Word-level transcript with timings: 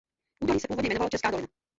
Údolí 0.43 0.59
se 0.59 0.67
původně 0.67 0.87
jmenovalo 0.87 1.09
"Česká 1.09 1.31
dolina". 1.31 1.47